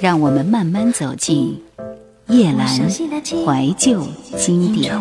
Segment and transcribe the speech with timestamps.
[0.00, 1.60] 让我们慢慢走进
[2.28, 4.94] 叶阑怀旧经典。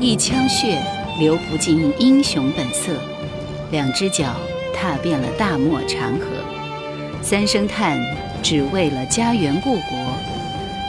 [0.00, 0.82] 一腔血
[1.18, 2.94] 流不尽英雄本色，
[3.70, 4.24] 两只脚
[4.74, 6.24] 踏遍了大漠长河，
[7.20, 8.00] 三声叹
[8.42, 9.98] 只为了家园故国，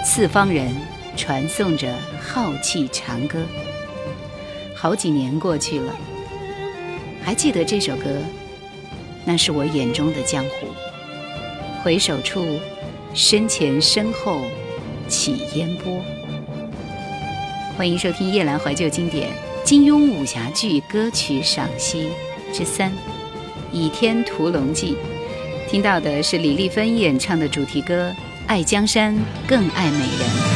[0.05, 0.71] 四方人
[1.19, 3.43] 传颂着浩气长歌。
[4.73, 5.93] 好几年过去了，
[7.21, 8.21] 还记得这首歌？
[9.25, 10.67] 那是我眼中的江湖。
[11.83, 12.57] 回首处，
[13.13, 14.39] 身前身后
[15.09, 16.01] 起烟波。
[17.75, 19.29] 欢迎收听夜阑怀旧经典
[19.65, 22.07] 金庸武侠剧歌曲赏析
[22.53, 22.89] 之三
[23.73, 24.95] 《倚天屠龙记》，
[25.69, 28.09] 听到的是李丽芬演唱的主题歌
[28.47, 29.13] 《爱江山
[29.45, 30.55] 更爱美人》。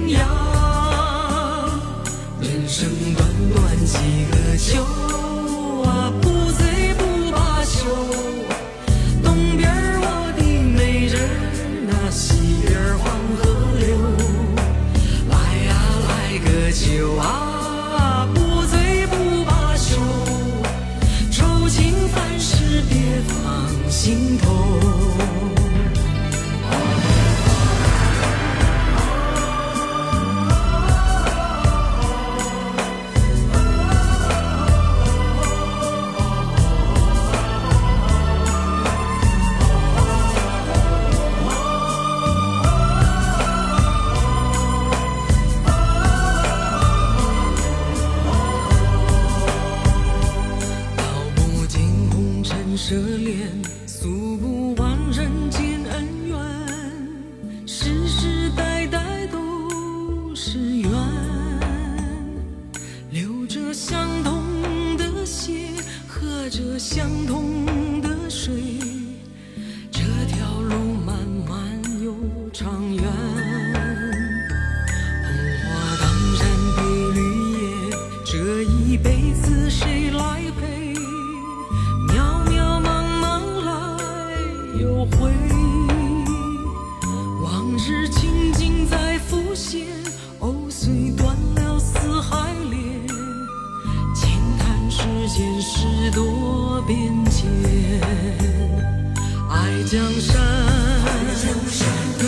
[102.19, 102.25] 更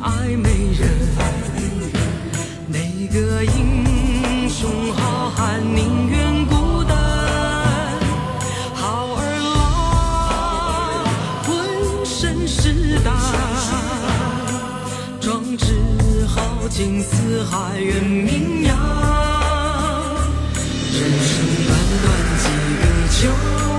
[0.00, 0.48] 爱美
[0.78, 0.88] 人
[2.68, 2.78] 哪
[3.08, 6.96] 个英雄好汉宁愿孤单。
[8.74, 9.20] 好儿
[9.54, 11.04] 郎
[11.44, 11.50] 浑
[12.04, 13.12] 身是胆
[15.20, 15.74] 壮志
[16.26, 18.76] 豪情四海远名扬
[20.92, 21.32] 人生
[21.66, 21.70] 短
[22.02, 22.06] 短
[22.38, 22.44] 几
[22.80, 23.71] 个秋。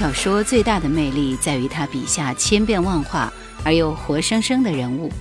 [0.00, 3.30] 小说最大的魅力在于他笔下千变万化
[3.62, 5.12] 而又活生生的人物。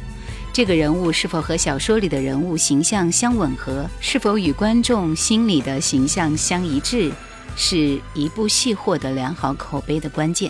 [0.53, 7.11] 这个人物是否和小说里的人物形象相吻合，是否与观众心里的形象相一致，
[7.57, 10.49] 是一部戏获得良好口碑的关键。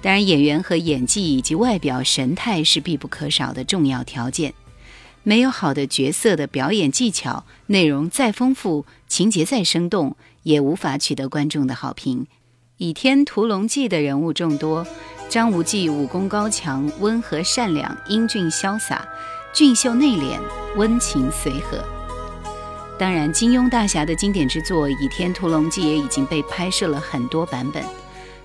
[0.00, 4.52] 当然，演员和演技以及外表神态是必不可少的重要条件。
[5.22, 12.24] 没有好的角色的表演技巧，内容再丰富，情节再生动，也无法取得观众的好评。
[12.82, 14.84] 《倚天屠龙记》的人物众多。
[15.28, 19.06] 张无忌武功高强，温和善良，英俊潇洒，
[19.52, 20.40] 俊秀内敛，
[20.74, 21.78] 温情随和。
[22.98, 27.80] 当然，金庸大侠的经典之作《倚天屠龙记》也已经被拍摄了很多版本。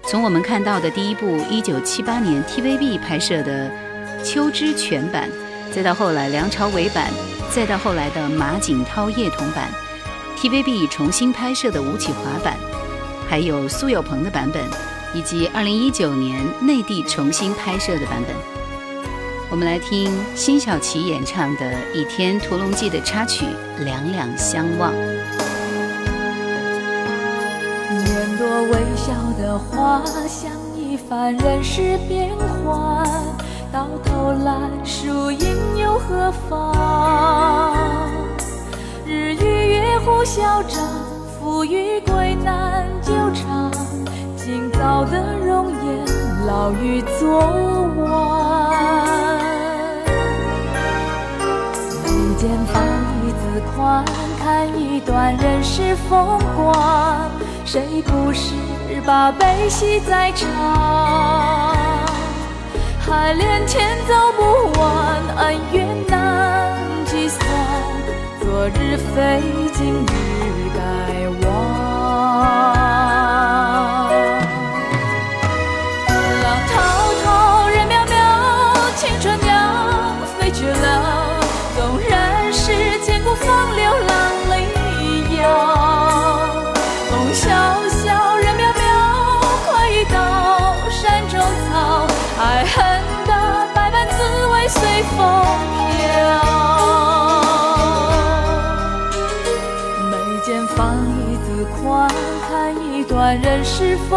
[0.03, 3.71] 从我们看到的第一部1978年 TVB 拍摄的
[4.23, 5.27] 《秋之全版》，
[5.73, 7.11] 再到后来梁朝伟版，
[7.49, 9.67] 再到后来的马景涛叶童版
[10.37, 12.55] ，TVB 重新拍摄的吴启华版，
[13.27, 14.63] 还有苏有朋的版本。
[15.13, 18.35] 以及二零一九年内地重新拍摄的版本，
[19.50, 23.45] 我们来听辛晓琪演唱的《倚天屠龙记》的插曲
[23.85, 24.91] 《两两相望》。
[27.89, 33.07] 年多微笑的花，像一番人世变幻，
[33.71, 36.75] 到头来输赢又何妨？
[39.06, 40.83] 日与月互消长，
[41.57, 43.71] 不与贵难久长。
[44.36, 46.06] 今早的容颜，
[46.45, 47.39] 老于昨
[47.98, 49.39] 晚。
[52.06, 52.83] 眉间放
[53.25, 54.06] 一字宽，
[54.38, 57.31] 看一段人世风光。
[57.65, 58.54] 谁不是
[59.04, 60.48] 把悲喜在尝？
[63.00, 66.77] 海连天走不完，恩怨难
[67.07, 67.42] 计算。
[68.42, 69.42] 昨日非，
[69.74, 70.46] 今日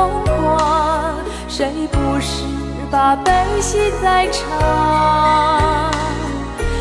[0.00, 1.14] 世风光，
[1.46, 2.44] 谁不是
[2.90, 3.30] 把悲
[3.60, 5.92] 喜在尝？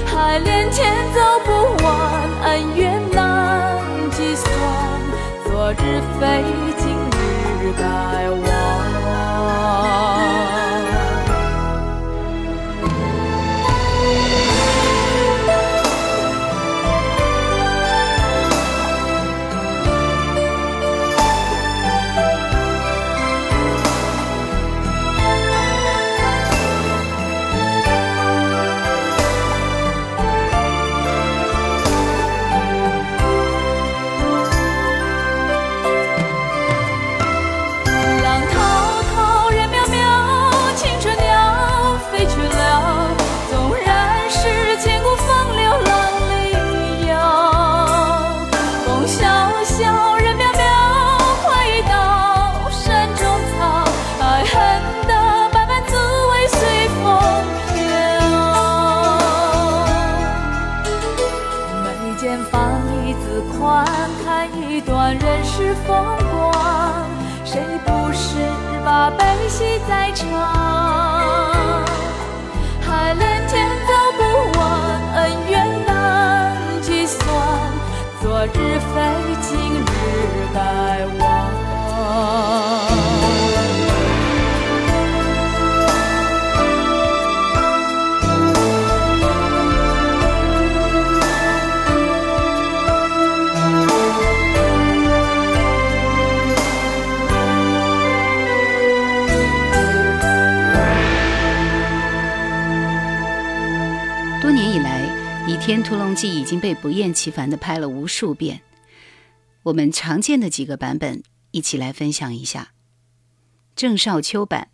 [0.05, 1.51] 海连天走不
[1.83, 1.93] 完，
[2.43, 3.77] 恩怨难
[4.11, 4.49] 计算。
[5.43, 6.45] 昨日非，
[6.77, 6.87] 今
[7.61, 7.83] 日该
[8.29, 8.41] 忘。
[78.53, 78.95] 《日飞，
[79.41, 79.83] 今日
[80.53, 80.57] 待
[81.19, 82.48] 我。
[105.69, 108.61] 天屠龙记》已经被不厌其烦的拍了无数遍，
[109.61, 111.21] 我们常见的几个版本
[111.51, 112.71] 一起来分享一下。
[113.75, 114.69] 郑少秋版，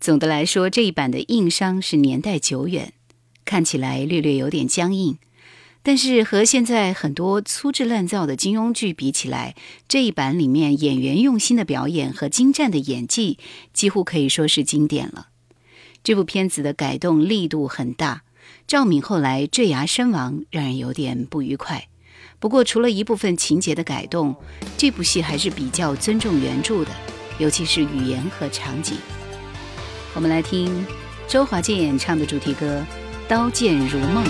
[0.00, 2.92] 总的来说这一版的硬伤是年代久远，
[3.44, 5.16] 看起来略略有点僵硬，
[5.84, 9.54] 但是和现在很多粗制滥造的金庸剧比起来，
[9.86, 13.38] 这一版里面演员用心的表演和精湛的演技，
[13.72, 15.28] 几乎可以说是经典了。
[16.02, 18.24] 这部片子的改动力度很大。
[18.72, 21.88] 赵敏后来坠崖身亡，让人有点不愉快。
[22.38, 24.34] 不过，除了一部分情节的改动，
[24.78, 26.90] 这部戏还是比较尊重原著的，
[27.36, 28.96] 尤其是语言和场景。
[30.14, 30.86] 我们来听
[31.28, 32.82] 周华健演唱的主题歌
[33.28, 34.24] 《刀剑如梦》。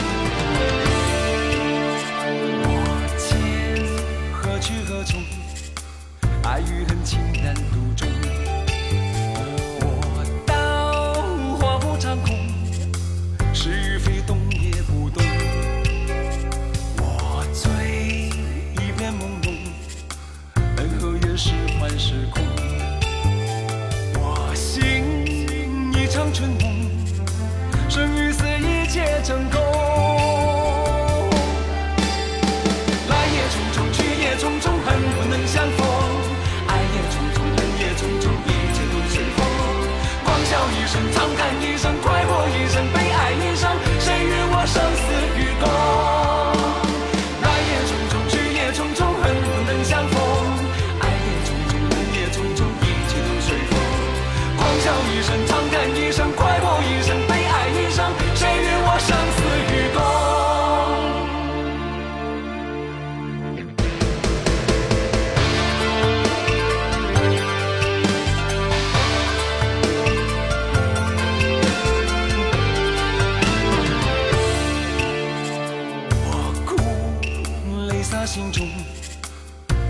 [78.26, 78.68] 心中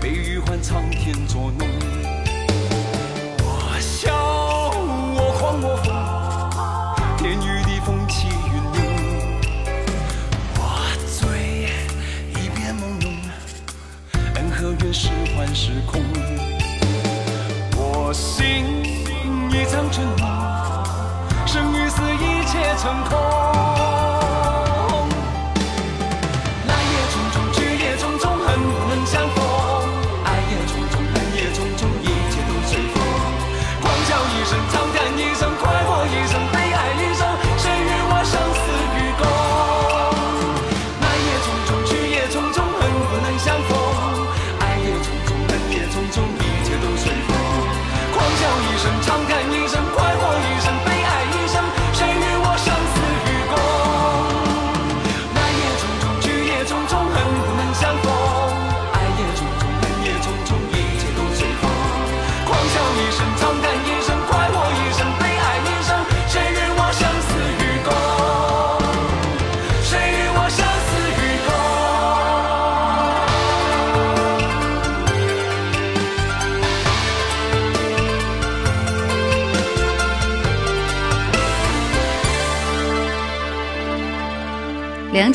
[0.01, 1.67] 悲与欢苍天捉弄
[3.43, 4.11] 我笑
[5.15, 8.83] 我狂我疯天与地风起云涌
[10.55, 10.61] 我
[11.05, 11.69] 醉
[12.31, 13.05] 一片朦胧
[14.35, 16.01] 恩和怨是幻是空
[17.77, 18.65] 我心
[19.51, 20.25] 一场春梦
[21.45, 23.52] 生与死一切成空。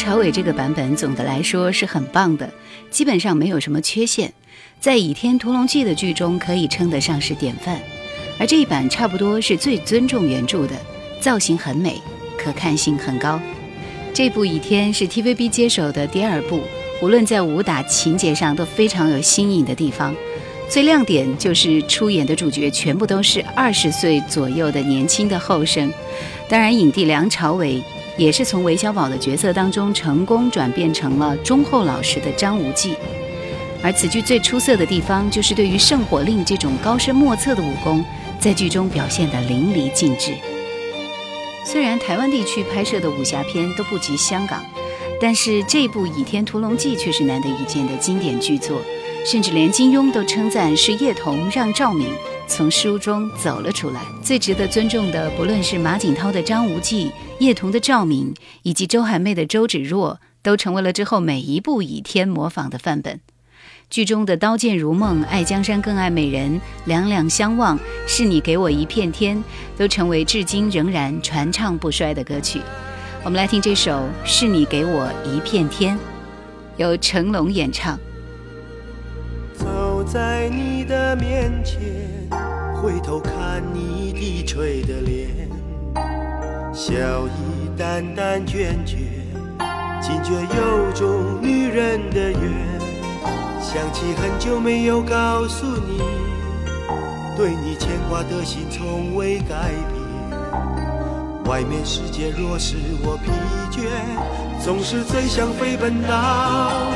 [0.09, 2.51] 朝伟这个版本总的来说是很棒的，
[2.91, 4.33] 基本上没有什么缺陷，
[4.81, 7.79] 在《倚天屠龙记》的剧中可以称得上是典范。
[8.39, 10.75] 而这一版差不多是最尊重原著的，
[11.21, 12.01] 造型很美，
[12.39, 13.39] 可看性很高。
[14.15, 16.63] 这部《倚天》是 TVB 接手的第二部，
[17.03, 20.17] 无论在武打情节上都非常有新颖的地方。
[20.71, 25.93] 最亮点就是出演的主角全部都是二十岁左右的年轻的后生，
[26.49, 27.83] 当然影帝梁朝伟。
[28.19, 32.97] 也是从韦小宝的角色当中成功转变成了忠厚老实的张无忌，
[33.81, 38.05] 而此剧最出色的地方就是对于圣火令这种高深莫测的武功，
[38.41, 40.35] 在剧中表现得淋漓尽致。
[41.65, 44.65] 虽然台湾地区拍摄的武侠片都不及香港，
[45.21, 48.81] 但是这部《倚天屠龙记》却是难得一见的经典巨作，
[49.25, 52.09] 甚至连金庸都称赞是叶童让赵敏。
[52.47, 54.01] 从书中走了出来。
[54.23, 58.33] 最值得尊重的，不论是马景涛的张无忌、叶童的赵敏，
[58.63, 63.21] 以及周海媚的周芷若，都成为了之后每一部倚天模仿的范本。
[63.91, 69.43] 剧中的“刀剑如梦”、“爱江山更爱美人”、“两两相望”、“是你给我一片天”，
[69.77, 72.63] 都成为至今仍然传唱不衰的歌曲。
[73.25, 73.93] 我们来听这首
[74.25, 75.97] 《是你给我一片天》，
[76.79, 77.99] 由成龙演唱。
[80.11, 81.79] 在你的面前。
[82.81, 85.29] 回头看你低垂的脸，
[86.73, 86.97] 笑
[87.27, 88.97] 意淡淡倦倦，
[90.01, 92.41] 惊觉有种女人的缘。
[93.61, 96.01] 想起很久没有告诉你，
[97.37, 99.99] 对你牵挂的心从未改变。
[101.45, 103.31] 外面世界若使我疲
[103.71, 103.85] 倦，
[104.65, 106.93] 总是最想飞奔到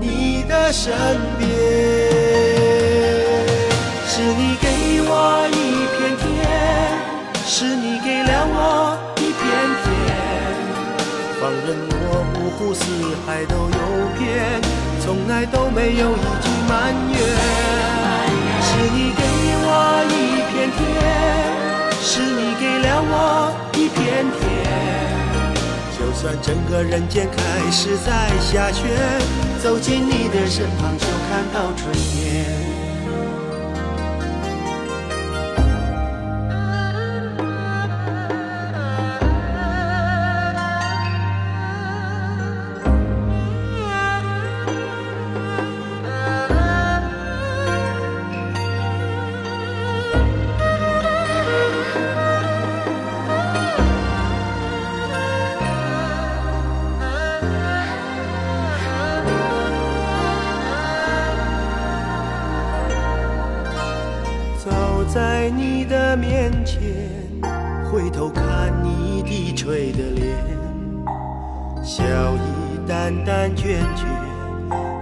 [0.00, 0.92] 你的身
[1.38, 1.51] 边。
[12.62, 12.84] 湖四
[13.26, 13.78] 海都游
[14.16, 14.60] 遍，
[15.00, 17.18] 从来都没有一句埋怨。
[18.62, 19.22] 是你给
[19.64, 19.68] 我
[20.06, 20.14] 一
[20.48, 20.80] 片天，
[22.00, 24.40] 是你给了我一片天。
[25.98, 28.86] 就算整个人间开始在下雪，
[29.60, 32.71] 走进你的身旁就看到春天。
[66.42, 66.80] 面前，
[67.88, 70.36] 回头看你低垂的脸，
[71.84, 74.02] 笑意淡淡倦倦，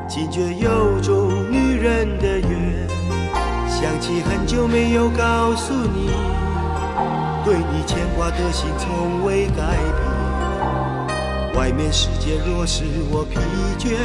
[0.06, 2.86] 惊觉有种女人的缘。
[3.66, 6.10] 想起很久没有告诉你，
[7.42, 11.58] 对你牵挂的心从未改变。
[11.58, 13.38] 外面世界若使我疲
[13.78, 13.96] 倦，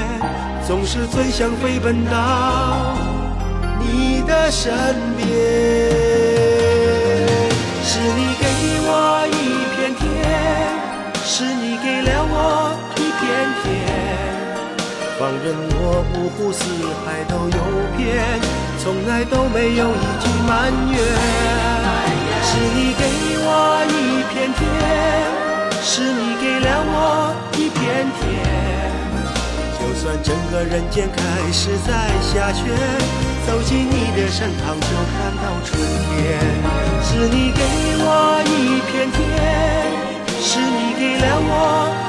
[0.65, 2.96] 总是最想飞奔到。
[3.82, 4.74] 你的身
[5.18, 5.25] 边，
[8.06, 8.46] 是你给
[8.86, 10.06] 我一片天，
[11.26, 13.26] 是你给了我一片
[13.64, 13.66] 天。
[15.18, 16.62] 放任我五湖四
[17.02, 17.58] 海都游
[17.98, 18.06] 遍，
[18.78, 21.02] 从来都没有一句埋怨。
[22.46, 23.02] 是你给
[23.41, 23.50] 我
[23.89, 24.62] 一片天，
[25.82, 28.22] 是你给了我一片天。
[29.80, 31.18] 就算整个人间开
[31.52, 31.89] 始在
[32.22, 32.70] 下雪。
[33.45, 36.41] 走进你的身旁，就看到春天。
[37.03, 37.62] 是你给
[38.01, 39.21] 我一片天，
[40.41, 41.53] 是你给了我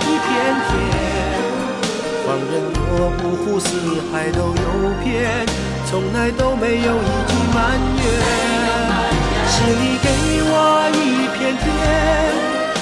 [0.00, 0.28] 一片
[0.66, 0.72] 天。
[2.24, 2.52] 放任
[2.88, 3.68] 我五湖四
[4.10, 4.64] 海都游
[5.04, 5.44] 遍，
[5.84, 7.56] 从来都没有一句埋
[8.00, 8.02] 怨。
[9.46, 10.08] 是你给
[10.48, 10.54] 我
[10.96, 11.64] 一片天，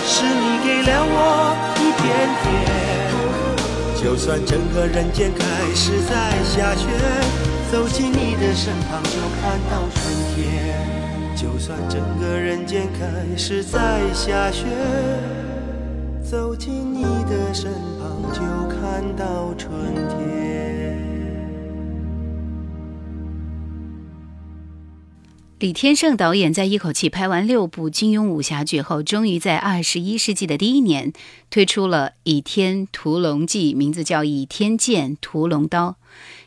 [0.07, 1.19] 是你给了我
[1.81, 2.03] 一片
[2.41, 2.47] 天。
[4.01, 5.43] 就算整个人间开
[5.75, 6.15] 始在
[6.45, 6.87] 下雪。
[7.71, 10.79] 走进你的身旁，就看到春天。
[11.37, 14.65] 就算整个人间开始在下雪，
[16.23, 19.73] 走进你的身旁，就看到春
[20.09, 20.25] 天。
[25.59, 31.13] 李天胜导演在一口气拍完六部金庸武侠剧后，终于在二十一世纪的第一年
[31.51, 35.97] 推出了《倚天屠龙记》，名字叫《倚天剑屠龙刀》。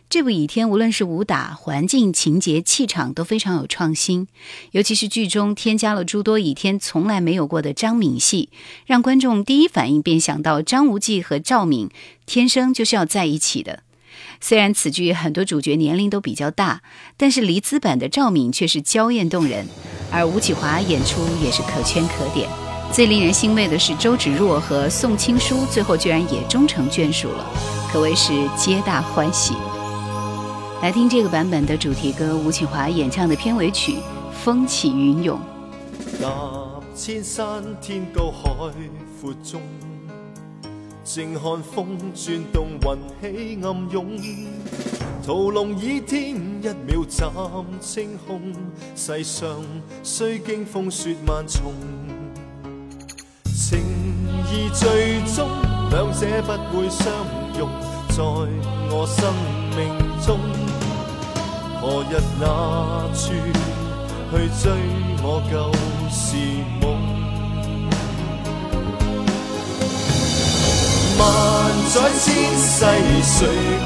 [0.09, 4.29] 这部《倚天》无论是武打、环境、情节、气场都非常有创新，
[4.71, 8.47] 尤其是剧中添加了诸多倚天从来没有过的张敏戏，
[8.85, 11.89] 让观众第一反应便想到张无忌和赵敏
[12.25, 13.83] 天生就是要在一起的。
[14.39, 16.81] 虽然此剧很多主角年龄都比较大，
[17.17, 19.67] 但是黎姿版的赵敏却是娇艳动人，
[20.09, 22.47] 而吴启华演出也是可圈可点。
[22.93, 27.45] 最令人欣慰的是，周芷若和宋青书最后居然也终成眷属了，
[27.91, 29.53] 可谓是皆大欢喜。
[30.79, 33.93] 来听这个版本的主题歌，吴启华演唱的片尾曲
[34.31, 35.39] 《风起云涌》。
[36.21, 38.71] 踏千山天高海
[39.19, 39.59] 阔中，
[41.03, 44.19] 静看风转动云起暗涌。
[45.25, 47.27] 屠龙倚天，一秒斩
[47.81, 48.39] 青空。
[48.95, 49.49] 世上
[50.03, 51.73] 虽经风雪万重，
[53.45, 53.79] 情
[54.51, 55.49] 义最终
[55.89, 57.11] 两者不会相
[57.57, 57.67] 容，
[58.17, 59.21] 在我生
[59.77, 59.79] 命
[60.25, 60.27] 中。
[61.79, 62.43] 何日那
[63.13, 63.29] 处
[64.31, 64.63] 去追
[65.21, 65.53] 我旧
[66.09, 66.25] 时
[66.81, 66.83] 梦？
[71.19, 71.21] 万
[71.93, 72.25] 载千
[72.57, 72.67] 世
[73.21, 73.37] 谁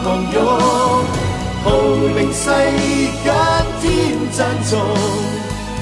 [0.01, 0.39] 狂涌？
[1.65, 1.67] 豪
[2.15, 2.39] 名世
[3.25, 3.27] 间
[3.81, 3.83] 天
[4.31, 4.71] 赞颂，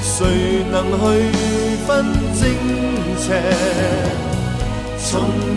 [0.02, 0.18] 谁
[0.72, 1.00] 能去
[1.86, 1.88] 分
[2.34, 2.42] 正
[3.16, 3.24] 邪？
[4.98, 5.08] 从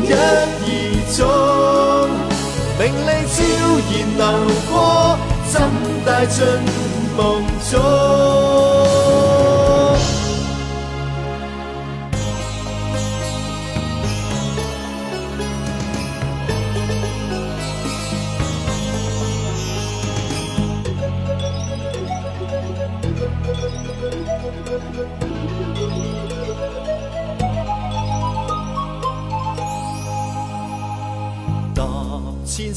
[0.03, 0.17] 一而
[1.17, 1.21] 终，
[2.79, 3.43] 名利悄
[3.89, 5.33] 然流过。
[5.53, 5.61] 怎
[6.03, 6.43] 带进
[7.15, 8.82] 梦中，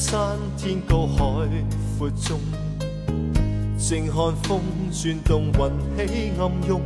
[0.08, 1.18] 山天高海
[1.98, 2.38] 阔中。
[3.76, 4.14] 静看
[4.44, 4.60] 风
[4.92, 5.46] 转动，
[5.98, 6.80] 云起暗涌。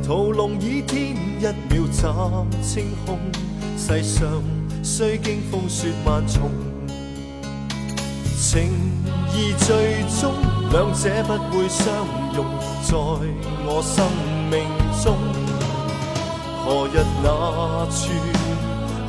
[0.00, 2.14] 屠龙倚天，一秒斩
[2.62, 3.18] 青空。
[3.76, 4.28] 世上
[4.80, 6.52] 虽经风雪万重，
[8.38, 8.70] 情
[9.34, 10.32] 义最终
[10.70, 11.92] 两者不会相
[12.32, 12.46] 容，
[12.84, 12.94] 在
[13.66, 14.06] 我生
[14.52, 14.62] 命
[15.02, 15.16] 中，
[16.64, 18.12] 何日那处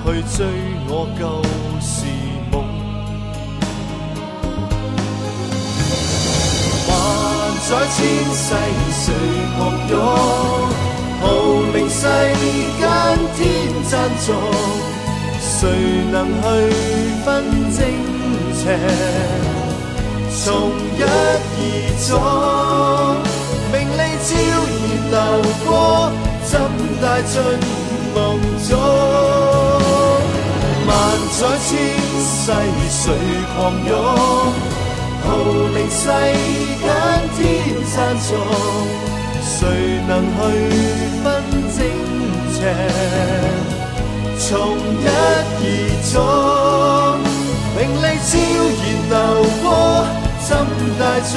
[0.05, 0.47] 去追
[0.87, 1.43] 我旧
[1.79, 2.07] 时
[7.67, 7.97] 万载千
[8.31, 8.53] 世
[8.91, 9.03] 谁
[9.57, 9.97] 狂涌？
[11.19, 11.23] 号
[11.73, 12.01] 令世
[12.77, 12.81] 间
[13.35, 13.39] 天
[13.89, 14.27] 赞颂。
[15.41, 15.57] 谁
[16.11, 16.45] 能去
[17.25, 17.25] 分
[17.73, 17.79] 正
[18.53, 18.63] 邪？
[20.29, 20.45] 从
[20.95, 21.05] 一而
[22.07, 22.13] 终，
[23.71, 24.29] 名利悄
[24.69, 24.77] 然
[25.09, 25.17] 流
[25.65, 25.67] 过，
[26.43, 26.53] 怎
[27.01, 27.33] 带进
[28.13, 28.15] 梦
[28.69, 28.77] 中？
[30.85, 30.89] 万
[31.31, 31.67] 载千
[32.21, 32.45] 世
[32.91, 33.01] 谁
[33.57, 33.93] 狂涌？
[35.25, 35.29] 号
[35.73, 36.01] 令世
[36.81, 36.85] 间
[37.35, 37.39] 天
[37.95, 38.29] 赞颂，
[39.41, 39.57] 谁
[40.07, 40.37] 能去
[41.23, 41.25] 分
[41.75, 41.77] 正
[42.53, 42.59] 邪？
[44.37, 44.47] 从
[45.01, 45.63] 一而
[46.11, 46.15] 终，
[47.75, 48.31] 名利悄
[48.77, 49.13] 然流
[49.63, 49.65] 过，
[50.45, 50.49] 怎
[50.99, 51.33] 带进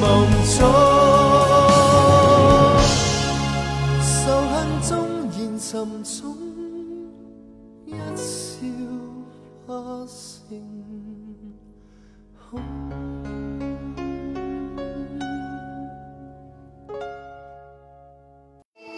[0.00, 0.02] 梦
[0.56, 0.60] 中？
[4.02, 4.12] 仇
[4.50, 4.90] 恨纵
[5.30, 5.64] 然沉
[6.02, 6.18] 重，
[7.86, 8.22] 一笑
[9.66, 9.68] 化
[10.06, 10.50] 成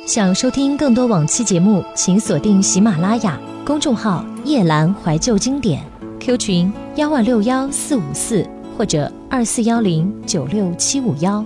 [0.06, 5.84] 想收听更多往期节目，请锁定喜马拉雅公众号“夜阑怀旧经典
[6.20, 11.44] ”，Q 群幺二六幺四五四或者二四幺零九六七五幺。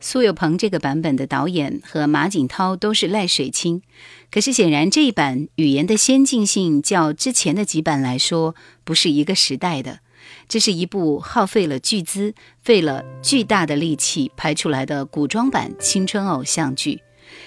[0.00, 3.82] 苏有朋这个版本的导演和马景涛都是赖水清，
[4.28, 10.00] 可是显然这一版语言的先进性较之前的几版来说不是一个时代的。
[10.48, 17.02] 这是一部耗费了巨资、费了巨大的力气拍出来的古装版青春偶像剧。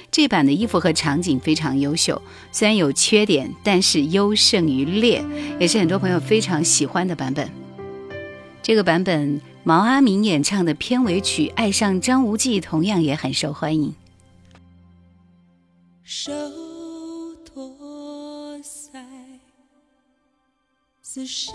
[0.09, 5.25] 这版的衣服和场景非常优秀，虽然有缺点，但是优胜于劣，
[5.59, 7.51] 也是很多朋友非常喜欢的版本。
[8.61, 13.93] 这个版本毛阿敏演唱的片尾曲《爱上张无忌》同样也很受欢迎。
[16.03, 16.31] 手
[17.43, 19.03] 托腮，
[21.01, 21.51] 似笑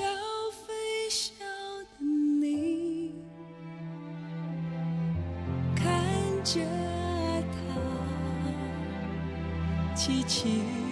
[6.55, 6.61] 着
[7.53, 7.77] 他，
[9.95, 10.88] 凄凄。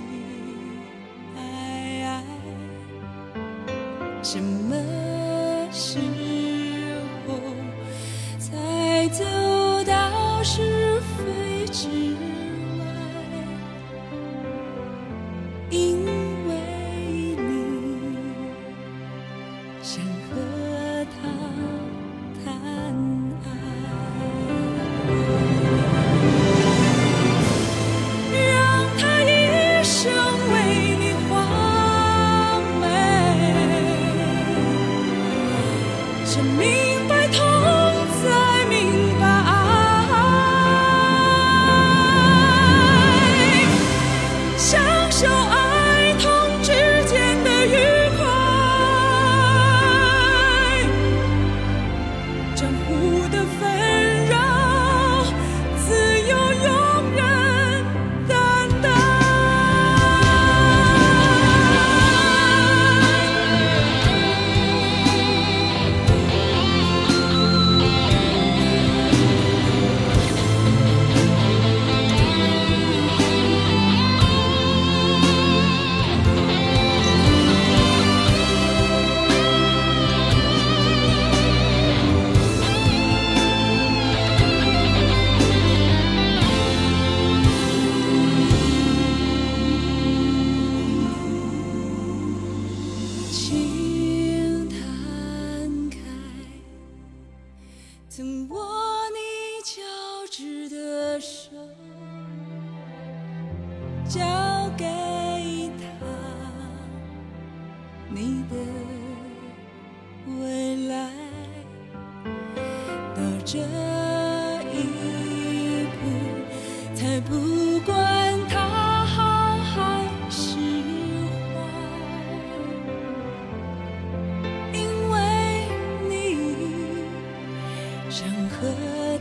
[128.16, 128.66] 想和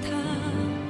[0.07, 0.84] 他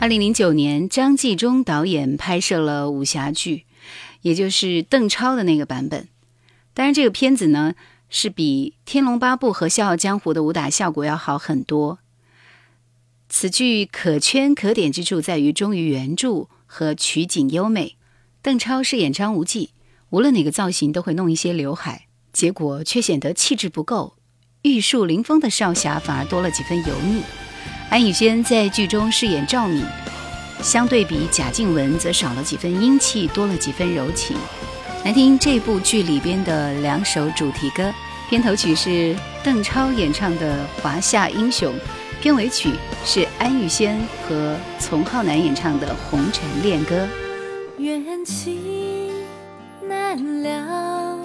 [0.00, 3.66] 二零零九年，张纪中导演拍摄了武侠剧，
[4.22, 6.08] 也就是邓超的那个版本。
[6.72, 7.74] 当然，这个片子呢
[8.08, 11.98] 是比《天龙八部》和《笑傲江湖》的武打效果要好很多。
[13.28, 17.98] 此剧可圈可点之处在于忠于原著和取景优美。
[18.40, 19.72] 邓超饰演张无忌，
[20.08, 24.16] 无论哪个造型都会弄一些刘海，结果却显得气质不够，
[24.62, 27.22] 玉树临风的少侠反而多了几分油腻。
[27.90, 29.84] 安以轩在剧中饰演赵敏，
[30.62, 34.36] 相对比贾静雯则少了几分英气，多了几分柔情。
[35.04, 37.92] 来听这部剧里边的两首主题歌，
[38.28, 41.74] 片头曲是邓超演唱的《华夏英雄》，
[42.22, 42.74] 片尾曲
[43.04, 43.98] 是安以轩
[44.28, 46.94] 和丛浩南演唱的《红尘恋歌》。
[47.82, 49.10] 缘起
[49.88, 51.18] 难了，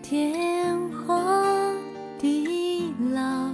[0.00, 1.74] 天荒
[2.20, 3.50] 地老，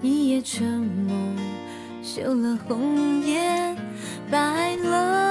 [0.00, 0.64] 一夜春
[1.06, 1.11] 梦。
[2.14, 3.74] 绣了红颜
[4.30, 5.21] 白了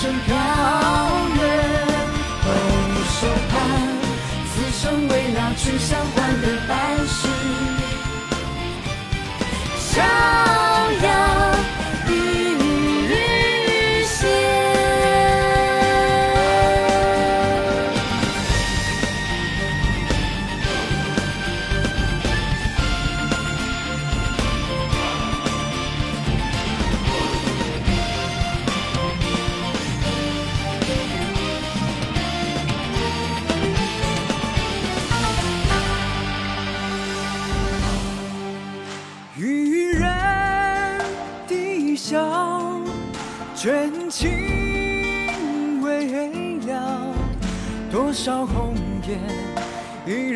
[0.00, 1.38] 声飘远。
[2.42, 2.46] 回
[3.04, 3.52] 首看，
[4.48, 6.72] 此生为了去相欢的白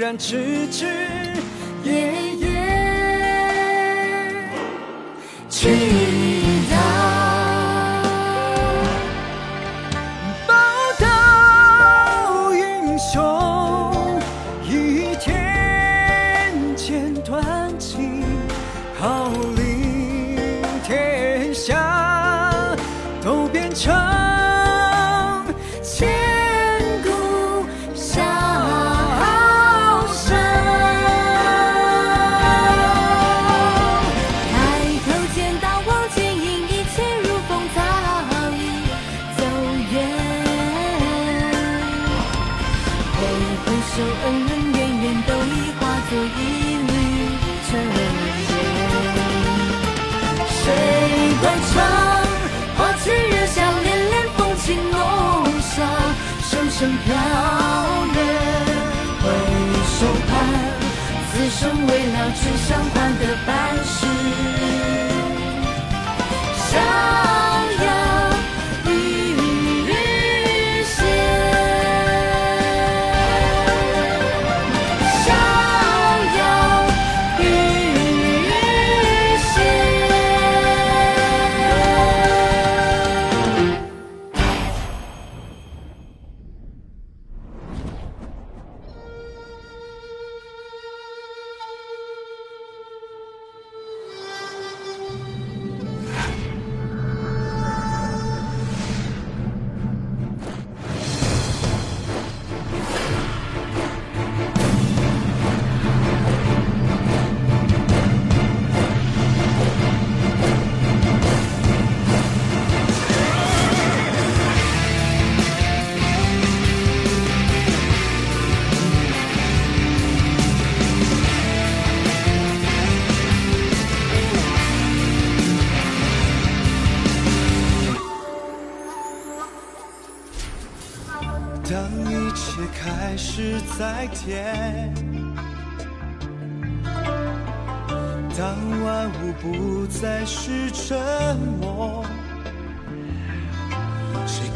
[0.05, 0.85] 然痴痴
[1.83, 2.24] 夜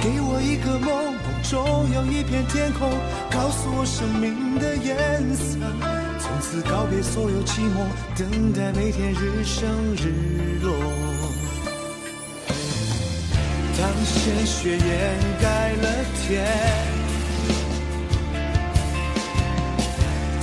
[0.01, 2.90] 给我一个梦，梦中有一片天空，
[3.31, 5.59] 告诉我生命的颜色。
[6.20, 10.72] 从此告别所有寂寞，等待每天日升日落。
[13.79, 14.79] 当鲜血掩
[15.40, 16.46] 盖了天。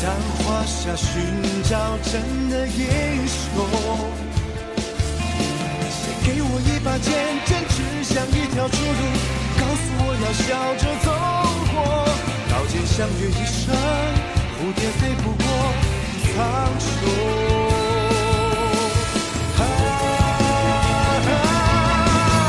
[0.01, 1.11] 当华夏寻
[1.63, 3.65] 找真的英雄，
[6.25, 7.13] 给我一把剑，
[7.45, 9.01] 剑指向一条出路，
[9.59, 11.07] 告诉我要笑着走
[11.71, 11.75] 过。
[12.49, 13.63] 刀剑相约一生，
[14.57, 15.45] 蝴蝶飞不过
[16.25, 16.33] 苍
[16.81, 16.83] 穹。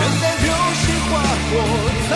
[0.01, 0.47] 等待流
[0.81, 1.13] 星划
[1.51, 1.53] 过
[2.09, 2.11] 苍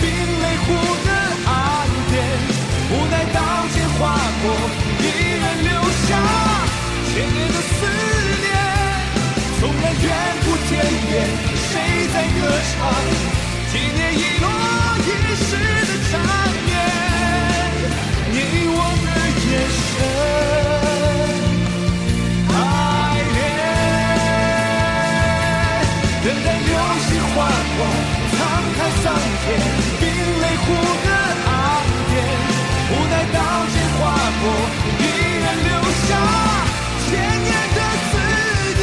[0.00, 0.04] 冰
[0.42, 0.66] 雷湖
[1.06, 1.08] 的
[1.46, 1.52] 岸
[2.10, 2.14] 边，
[2.90, 3.36] 无奈刀
[3.72, 4.00] 剑划
[4.42, 4.44] 过，
[5.00, 5.04] 依
[5.40, 5.68] 然留
[6.06, 6.08] 下。
[7.08, 7.76] 千年的思
[8.44, 8.46] 念，
[9.60, 10.06] 纵然远
[10.44, 10.70] 不见
[11.08, 11.12] 面，
[11.70, 11.72] 谁
[12.12, 12.38] 在歌
[12.70, 12.76] 唱
[30.00, 30.04] 冰
[30.40, 30.66] 泪湖
[31.04, 31.08] 的
[31.46, 31.50] 岸
[32.10, 32.14] 边，
[32.90, 33.36] 无奈刀
[33.72, 34.00] 剑划
[34.40, 34.44] 过，
[34.98, 35.02] 一
[35.42, 35.70] 人留
[36.06, 36.10] 下。
[37.04, 37.08] 千
[37.42, 37.78] 年的
[38.08, 38.12] 思
[38.78, 38.82] 念，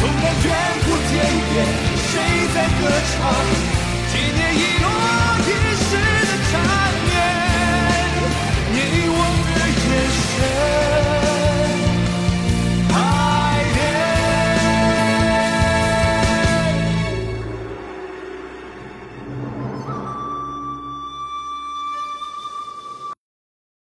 [0.00, 0.46] 纵然远
[0.84, 1.10] 古天
[1.48, 1.56] 边，
[2.08, 2.12] 谁
[2.54, 2.80] 在歌
[3.10, 3.16] 唱？